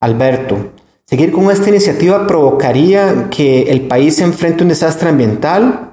[0.00, 0.70] Alberto,
[1.04, 5.90] ¿seguir con esta iniciativa provocaría que el país se enfrente a un desastre ambiental?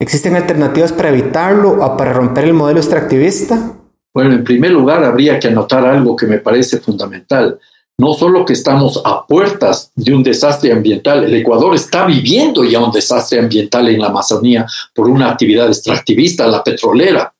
[0.00, 3.74] ¿Existen alternativas para evitarlo o para romper el modelo extractivista?
[4.12, 7.60] Bueno, en primer lugar, habría que anotar algo que me parece fundamental.
[8.00, 12.80] no solo que estamos a puertas de un desastre ambiental, el Ecuador está viviendo ya
[12.80, 17.32] un desastre ambiental en la Amazonía por una actividad extractivista, la petrolera.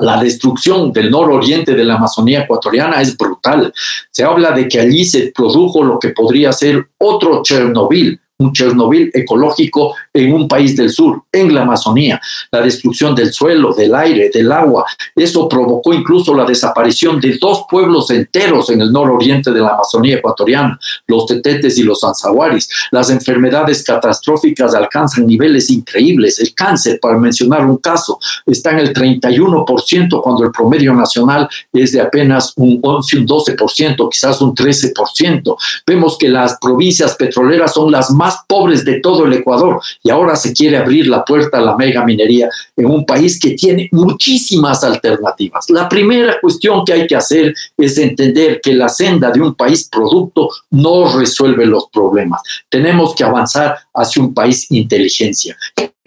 [0.00, 3.72] La destrucción del nororiente de la Amazonía ecuatoriana es brutal.
[4.10, 9.10] Se habla de que allí se produjo lo que podría ser otro Chernobyl, un Chernobyl
[9.14, 12.20] ecológico en un país del sur, en la Amazonía,
[12.50, 14.84] la destrucción del suelo, del aire, del agua.
[15.14, 20.16] Eso provocó incluso la desaparición de dos pueblos enteros en el nororiente de la Amazonía
[20.16, 22.68] ecuatoriana, los tetetes y los anzahuaris.
[22.90, 26.38] Las enfermedades catastróficas alcanzan niveles increíbles.
[26.38, 31.92] El cáncer, para mencionar un caso, está en el 31% cuando el promedio nacional es
[31.92, 35.56] de apenas un 11, un 12%, quizás un 13%.
[35.86, 40.10] Vemos que las provincias petroleras son las más más pobres de todo el Ecuador y
[40.10, 43.88] ahora se quiere abrir la puerta a la mega minería en un país que tiene
[43.92, 45.70] muchísimas alternativas.
[45.70, 49.88] La primera cuestión que hay que hacer es entender que la senda de un país
[49.88, 52.42] producto no resuelve los problemas.
[52.68, 55.56] Tenemos que avanzar hacia un país inteligencia.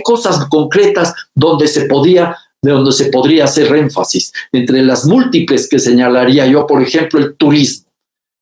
[0.04, 4.34] Cosas concretas donde se podía de donde se podría hacer énfasis.
[4.52, 7.89] Entre las múltiples que señalaría yo, por ejemplo, el turismo.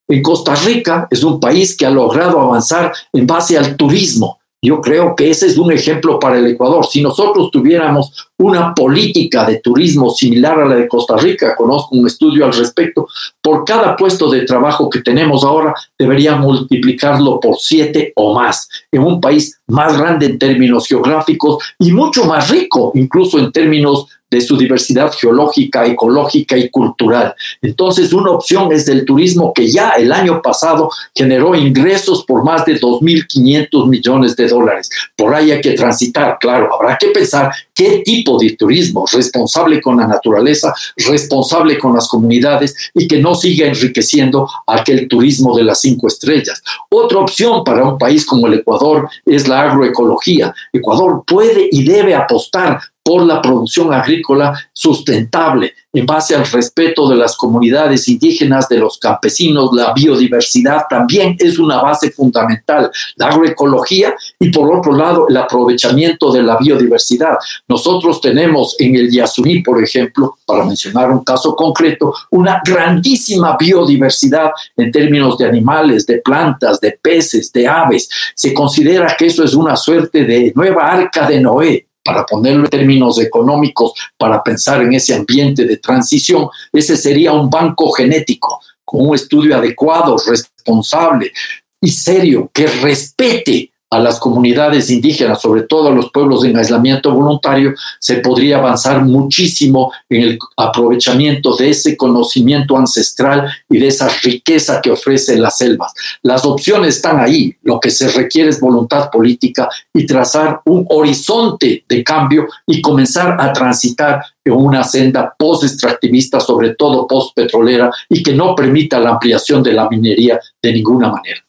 [0.08, 4.39] En Costa Rica es un país que ha logrado avanzar en base al turismo.
[4.60, 6.86] Yo creo que ese es un ejemplo para el Ecuador.
[6.88, 12.08] Si nosotros tuviéramos una política de turismo similar a la de Costa Rica, conozco un
[12.08, 13.08] estudio al respecto,
[13.41, 19.03] por cada puesto de trabajo que tenemos ahora debería multiplicarlo por siete o más, en
[19.03, 24.41] un país más grande en términos geográficos y mucho más rico, incluso en términos de
[24.41, 27.34] su diversidad geológica, ecológica y cultural.
[27.61, 32.65] Entonces, una opción es el turismo que ya el año pasado generó ingresos por más
[32.65, 34.89] de 2.500 millones de dólares.
[35.15, 39.97] Por ahí hay que transitar, claro, habrá que pensar qué tipo de turismo, responsable con
[39.97, 45.80] la naturaleza, responsable con las comunidades y que no siga enriqueciendo aquel turismo de las
[45.82, 46.61] cinco estrellas.
[46.89, 50.53] Otra opción para un país como el Ecuador es la agroecología.
[50.73, 57.16] Ecuador puede y debe apostar por la producción agrícola sustentable en base al respeto de
[57.16, 64.14] las comunidades indígenas, de los campesinos, la biodiversidad también es una base fundamental, la agroecología
[64.38, 67.38] y por otro lado el aprovechamiento de la biodiversidad.
[67.70, 74.51] Nosotros tenemos en el Yasuní, por ejemplo, para mencionar un caso concreto, una grandísima biodiversidad
[74.76, 78.10] en términos de animales, de plantas, de peces, de aves.
[78.36, 82.70] Se considera que eso es una suerte de nueva arca de Noé para ponerlo en
[82.70, 89.10] términos económicos, para pensar en ese ambiente de transición, ese sería un banco genético con
[89.10, 91.34] un estudio adecuado, responsable
[91.82, 97.13] y serio, que respete a las comunidades indígenas, sobre todo a los pueblos en aislamiento
[97.13, 104.09] voluntario, se podría avanzar muchísimo en el aprovechamiento de ese conocimiento ancestral y de esa
[104.23, 105.93] riqueza que ofrecen las selvas.
[106.21, 111.85] Las opciones están ahí, lo que se requiere es voluntad política y trazar un horizonte
[111.88, 118.33] de cambio y comenzar a transitar en una senda post-extractivista, sobre todo post-petrolera, y que
[118.33, 121.46] no permita la ampliación de la minería de ninguna manera.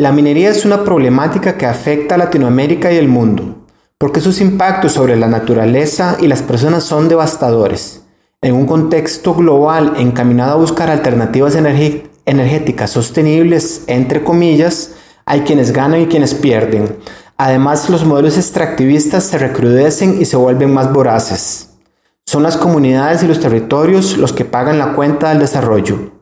[0.00, 3.66] La minería es una problemática que afecta a Latinoamérica y el mundo,
[3.98, 8.06] porque sus impactos sobre la naturaleza y las personas son devastadores.
[8.40, 11.54] En un contexto global encaminado a buscar alternativas
[12.24, 14.92] energéticas sostenibles, entre comillas,
[15.26, 16.96] hay quienes ganan y quienes pierden.
[17.36, 21.72] Además, los modelos extractivistas se recrudecen y se vuelven más voraces.
[22.24, 26.12] Son las comunidades y los territorios los que pagan la cuenta del desarrollo.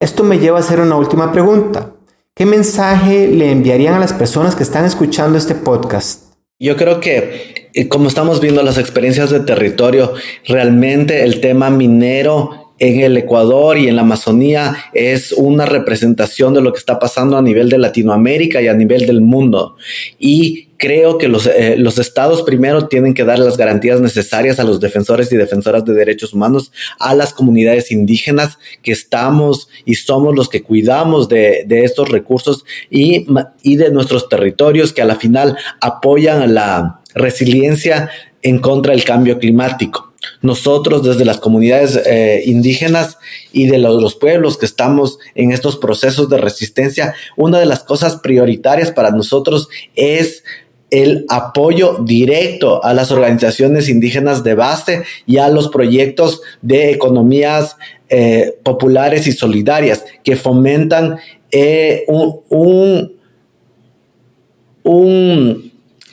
[0.00, 1.96] Esto me lleva a hacer una última pregunta.
[2.40, 6.32] ¿Qué mensaje le enviarían a las personas que están escuchando este podcast?
[6.58, 10.14] Yo creo que, eh, como estamos viendo las experiencias de territorio,
[10.46, 16.62] realmente el tema minero en el Ecuador y en la Amazonía es una representación de
[16.62, 19.76] lo que está pasando a nivel de Latinoamérica y a nivel del mundo.
[20.18, 24.64] Y creo que los, eh, los estados primero tienen que dar las garantías necesarias a
[24.64, 30.34] los defensores y defensoras de derechos humanos, a las comunidades indígenas que estamos y somos
[30.34, 33.26] los que cuidamos de, de estos recursos y,
[33.62, 38.10] y de nuestros territorios que a la final apoyan la resiliencia
[38.42, 40.10] en contra del cambio climático.
[40.42, 43.18] Nosotros desde las comunidades eh, indígenas
[43.52, 48.16] y de los, pueblos que estamos en estos procesos de resistencia, una de las cosas
[48.16, 50.44] prioritarias para nosotros es
[50.90, 57.76] el apoyo directo a las organizaciones indígenas de base y a los proyectos de economías
[58.08, 61.18] eh, populares y solidarias que fomentan
[61.52, 63.18] eh, un,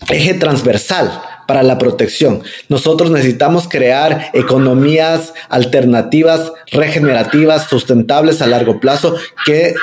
[0.09, 2.43] eje transversal para la protección.
[2.69, 9.15] Nosotros necesitamos crear economías alternativas, regenerativas, sustentables a largo plazo
[9.45, 9.73] que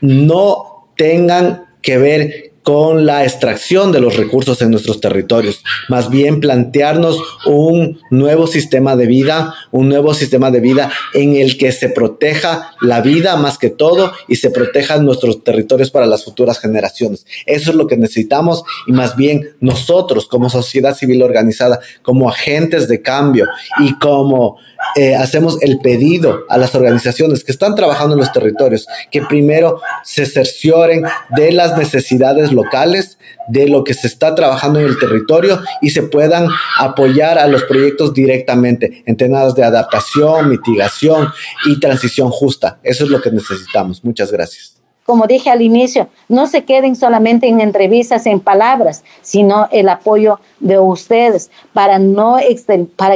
[0.00, 6.40] no tengan que ver con la extracción de los recursos en nuestros territorios, más bien
[6.40, 11.90] plantearnos un nuevo sistema de vida, un nuevo sistema de vida en el que se
[11.90, 17.26] proteja la vida más que todo y se protejan nuestros territorios para las futuras generaciones.
[17.44, 22.88] Eso es lo que necesitamos y más bien nosotros como sociedad civil organizada, como agentes
[22.88, 23.46] de cambio
[23.80, 24.56] y como
[24.96, 29.80] eh, hacemos el pedido a las organizaciones que están trabajando en los territorios que primero
[30.04, 31.04] se cercioren
[31.36, 33.18] de las necesidades locales,
[33.48, 37.64] de lo que se está trabajando en el territorio y se puedan apoyar a los
[37.64, 41.28] proyectos directamente en temas de adaptación, mitigación
[41.66, 42.78] y transición justa.
[42.82, 44.04] Eso es lo que necesitamos.
[44.04, 44.73] Muchas gracias
[45.04, 50.40] como dije al inicio, no se queden solamente en entrevistas, en palabras, sino el apoyo
[50.60, 51.98] de ustedes para,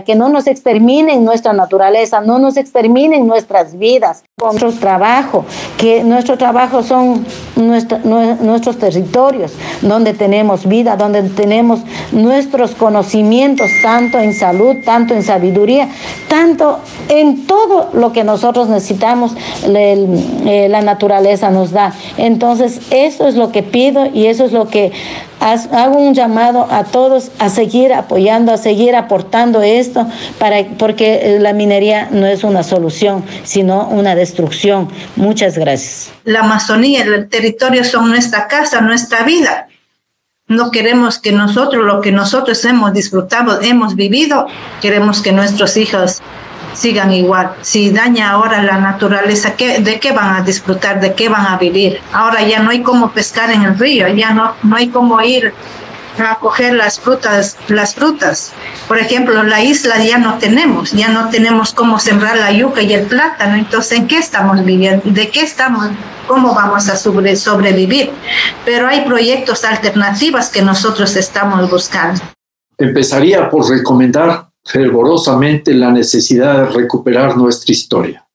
[0.04, 5.46] que no nos exterminen nuestra naturaleza, no nos exterminen nuestras vidas, nuestro trabajo,
[5.78, 7.24] que nuestro trabajo son
[7.56, 11.80] nuestros territorios, donde tenemos vida, donde tenemos
[12.12, 15.88] nuestros conocimientos, tanto en salud, tanto en sabiduría,
[16.28, 19.34] tanto en todo lo que nosotros necesitamos,
[19.64, 21.77] eh, la naturaleza nos da.
[22.16, 24.92] Entonces, eso es lo que pido y eso es lo que
[25.40, 30.06] hago un llamado a todos a seguir apoyando, a seguir aportando esto,
[30.38, 34.88] para, porque eh, la minería no es una solución, sino una destrucción.
[35.16, 36.10] Muchas gracias.
[36.24, 39.68] La Amazonía, el territorio son nuestra casa, nuestra vida.
[40.48, 44.46] No queremos que nosotros, lo que nosotros hemos disfrutado, hemos vivido,
[44.80, 46.22] queremos que nuestros hijos
[46.78, 47.56] sigan igual.
[47.62, 51.00] Si daña ahora la naturaleza, ¿qué, ¿de qué van a disfrutar?
[51.00, 52.00] ¿De qué van a vivir?
[52.12, 55.52] Ahora ya no hay cómo pescar en el río, ya no, no hay cómo ir
[56.18, 58.52] a coger las frutas, las frutas.
[58.86, 62.92] Por ejemplo, la isla ya no tenemos, ya no tenemos cómo sembrar la yuca y
[62.92, 63.56] el plátano.
[63.56, 65.02] Entonces, ¿en qué estamos viviendo?
[65.04, 65.88] ¿De qué estamos?
[66.26, 68.10] ¿Cómo vamos a sobre, sobrevivir?
[68.64, 72.20] Pero hay proyectos alternativos que nosotros estamos buscando.
[72.76, 78.28] Empezaría por recomendar fervorosamente la necesidad de recuperar nuestra historia.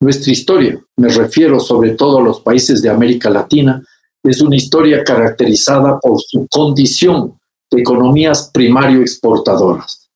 [0.00, 3.84] Nuestra historia, me refiero sobre todo a los países de América Latina,
[4.22, 7.38] es una historia caracterizada por su condición
[7.70, 10.08] de economías primario exportadoras.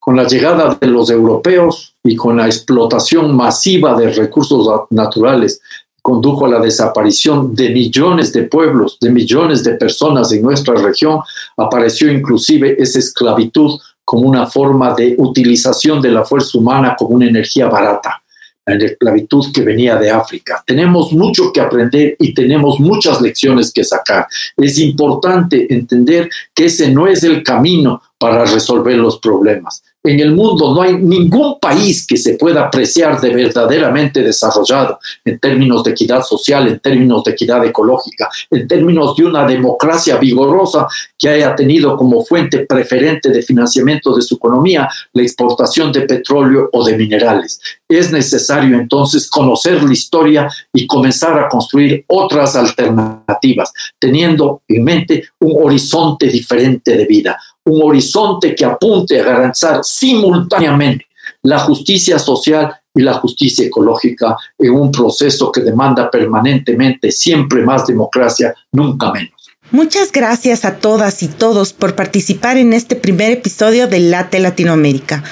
[0.00, 5.60] Con la llegada de los europeos y con la explotación masiva de recursos naturales
[6.02, 11.20] condujo a la desaparición de millones de pueblos, de millones de personas en nuestra región,
[11.56, 17.26] apareció inclusive esa esclavitud como una forma de utilización de la fuerza humana como una
[17.26, 18.22] energía barata,
[18.66, 20.62] la esclavitud que venía de África.
[20.66, 24.26] Tenemos mucho que aprender y tenemos muchas lecciones que sacar.
[24.56, 29.82] Es importante entender que ese no es el camino para resolver los problemas.
[30.02, 35.38] En el mundo no hay ningún país que se pueda apreciar de verdaderamente desarrollado en
[35.38, 40.86] términos de equidad social, en términos de equidad ecológica, en términos de una democracia vigorosa
[41.18, 46.70] que haya tenido como fuente preferente de financiamiento de su economía la exportación de petróleo
[46.72, 47.60] o de minerales.
[47.86, 55.24] Es necesario entonces conocer la historia y comenzar a construir otras alternativas, teniendo en mente
[55.40, 61.06] un horizonte diferente de vida un horizonte que apunte a garantizar simultáneamente
[61.42, 67.86] la justicia social y la justicia ecológica en un proceso que demanda permanentemente siempre más
[67.86, 69.32] democracia, nunca menos.
[69.70, 75.22] Muchas gracias a todas y todos por participar en este primer episodio de Late Latinoamérica.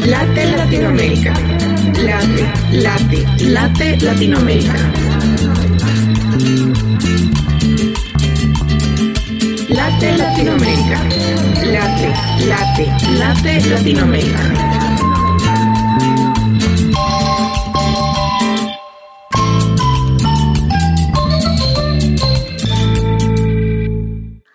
[0.06, 1.32] Late Latinoamérica.
[1.96, 4.74] Late, late, late Latinoamérica.
[9.68, 10.98] Late Latinoamérica.
[11.64, 12.12] Late,
[12.46, 14.73] late, late Latinoamérica.